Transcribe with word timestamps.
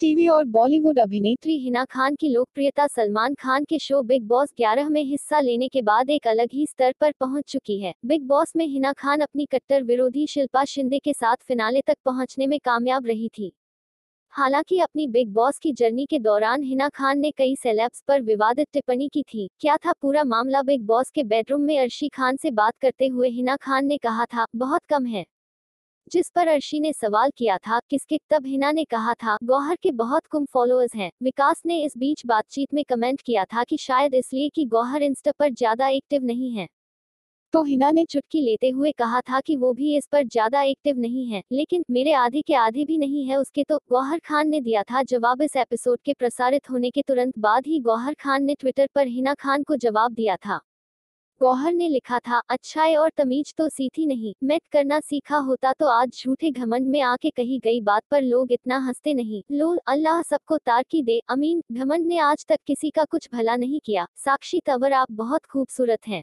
TV 0.00 0.26
और 0.28 0.44
बॉलीवुड 0.44 0.98
अभिनेत्री 0.98 1.56
हिना 1.58 1.84
खान 1.84 2.14
की 2.14 2.28
लोकप्रियता 2.28 2.86
सलमान 2.86 3.34
खान 3.34 3.64
के 3.64 3.78
शो 3.78 4.02
बिग 4.02 4.22
बॉस 4.22 4.52
11 4.58 4.88
में 4.88 5.02
हिस्सा 5.02 5.40
लेने 5.40 5.68
के 5.68 5.82
बाद 5.82 6.10
एक 6.10 6.26
अलग 6.28 6.48
ही 6.52 6.66
स्तर 6.66 6.94
पर 7.00 7.12
पहुँच 7.20 7.44
चुकी 7.48 7.78
है। 7.80 7.92
बिग 8.06 8.22
बॉस 8.22 8.52
में 8.56 8.66
हिना 8.66 8.92
खान 8.92 9.20
अपनी 9.20 9.46
कट्टर 9.46 9.82
विरोधी 9.82 10.26
शिल्पा 10.26 10.64
शिंदे 10.64 10.98
के 10.98 11.12
साथ 11.12 11.36
फिनाले 11.42 11.80
तक 11.80 11.96
पहुँचने 12.04 12.46
में 12.46 12.58
कामयाब 12.64 13.06
रही 13.06 13.28
थी। 13.28 13.52
हालाँकि 14.34 14.78
अपनी 14.80 15.06
बिग 15.06 15.32
बॉस 15.32 15.58
की 15.58 15.72
जर्नी 15.72 16.06
के 16.06 16.18
दौरान 16.18 16.62
हिना 16.62 16.88
खान 16.88 17.18
ने 17.18 17.30
कई 17.30 17.54
सेलेब्स 17.56 18.02
पर 18.08 18.22
विवादित 18.22 18.68
टिप्पणी 18.72 19.08
की 19.08 19.22
थी। 19.22 19.48
क्या 19.60 19.76
था 19.76 19.92
पूरा 19.92 20.24
मामला? 20.24 20.62
बिग 20.62 20.86
बॉस 20.86 21.10
के 21.10 21.24
बेडरूम 21.24 21.60
में 21.60 21.78
अर्शी 21.78 22.08
खान 22.08 22.36
से 22.36 22.50
बात 22.50 22.76
करते 22.76 23.06
हुए 23.06 23.28
हिना 23.28 23.56
खान 23.56 23.86
ने 23.86 23.98
कहा 23.98 24.24
था, 24.24 24.46
बहुत 24.56 24.82
कम 24.88 25.06
है। 25.06 25.24
जिस 26.08 26.30
पर 26.30 26.48
अर्शी 26.48 26.80
ने 26.80 26.92
सवाल 26.92 27.30
किया 27.36 27.56
था, 27.58 27.78
किसके, 27.90 28.18
तब 28.30 28.46
हिना 28.46 28.72
ने 28.72 28.84
कहा 28.86 29.14
था, 29.14 29.36
गौहर 29.44 29.76
के 29.76 29.90
बहुत 29.92 30.26
कम 30.26 30.44
फॉलोअर्स 30.44 30.94
हैं। 30.94 31.10
विकास 31.22 31.62
ने 31.66 31.82
इस 31.84 31.96
बीच 31.98 32.26
बातचीत 32.26 32.74
में 32.74 32.84
कमेंट 32.84 33.20
किया 33.20 33.44
था 33.46 33.64
कि 33.64 33.76
शायद 33.78 34.14
इसलिए 34.14 34.48
कि 34.48 34.64
गौहर 34.66 35.02
इंस्टा 35.02 35.32
पर 35.32 35.50
ज़्यादा 35.50 35.88
एक्टिव 35.88 36.24
नहीं 36.24 36.52
है। 36.52 36.68
तो 37.54 37.62
हिना 37.64 37.90
ने 37.90 38.04
चुटकी 38.04 38.40
लेते 38.40 38.68
हुए 38.70 38.90
कहा 38.92 39.20
था 39.20 39.40
कि 39.40 39.56
वो 39.56 39.72
भी 39.72 39.96
इस 39.96 40.06
पर 40.06 40.24
ज़्यादा 40.24 40.62
एक्टिव 40.62 40.98
नहीं 40.98 41.26
है, 41.26 41.42
लेकिन 41.52 41.84
मेरे 41.90 42.12
आधे 42.14 42.42
के 42.42 42.54
आधे 42.54 42.84
भी 42.84 42.98
नहीं 42.98 43.24
है 43.26 43.36
उसके 43.36 43.64
तो 43.64 43.78
गौहर 43.90 44.18
खान 44.18 44.48
ने 44.48 44.60
दिया 44.60 44.82
था 44.82 45.02
जवाब। 45.04 45.42
इस 45.42 45.56
एपिसोड 45.56 45.98
के 46.04 46.12
प्रसारित 46.12 46.70
होने 46.70 46.90
के 46.90 47.02
तुरंत 47.02 47.38
बाद 47.38 47.66
ही 47.66 47.80
गौहर 47.80 48.14
खान 48.14 48.44
ने 48.44 48.54
ट्विटर 48.54 48.88
पर 48.94 49.06
हिना 49.06 49.34
खान 49.34 49.62
को 49.62 49.76
जवाब 49.76 50.12
दिया 50.12 50.36
था। 50.36 50.60
गौहर 51.40 51.72
ने 51.72 51.88
लिखा 51.88 52.18
था, 52.18 52.40
अच्छाई 52.48 52.94
और 52.94 53.10
तमीज 53.16 53.54
तो 53.58 53.68
सीखी 53.68 54.06
नहीं 54.06 54.32
मैं 54.44 54.58
करना 54.72 54.98
सीखा 55.00 55.36
होता 55.36 55.72
तो 55.72 55.86
आज 55.86 56.20
झूठे 56.24 56.50
घमंड 56.50 56.88
में 56.88 57.00
आके 57.02 57.30
कही 57.30 57.58
गई 57.58 57.80
बात 57.80 58.02
पर 58.10 58.22
लोग 58.22 58.52
इतना 58.52 58.78
हँसते 58.78 59.14
नहीं। 59.14 59.42
लो 59.52 59.74
अल्लाह 59.88 60.20
सबको 60.22 60.58
तार 60.58 60.82
की 60.90 61.02
दे, 61.02 61.18
अमीन, 61.28 61.62
घमंड 61.72 62.06
ने 62.06 62.18
आज 62.18 62.44
तक 62.48 62.58
किसी 62.66 62.90
का 62.90 63.04
कुछ 63.04 63.28
भला 63.32 63.56
नहीं 63.56 63.80
किया। 63.84 64.06
साक्षी 64.16 64.60
तवर 64.66 64.92
आप 64.92 65.12
बहुत 65.12 65.44
खूबसूरत 65.44 66.08
हैं। 66.08 66.22